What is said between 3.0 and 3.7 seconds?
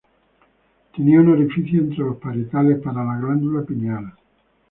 la glándula